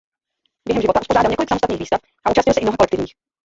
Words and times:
Během 0.67 0.81
života 0.81 1.01
uspořádal 1.01 1.29
několik 1.31 1.49
samostatných 1.49 1.79
výstav 1.79 2.01
a 2.25 2.29
účastnil 2.31 2.53
se 2.53 2.59
i 2.59 2.63
mnoha 2.63 2.77
kolektivních. 2.77 3.13